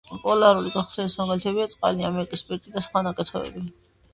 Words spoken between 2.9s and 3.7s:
ნივთიერებები.